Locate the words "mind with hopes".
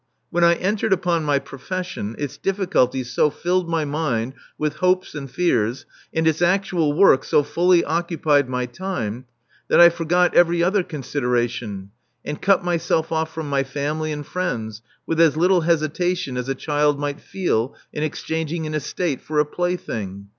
3.85-5.13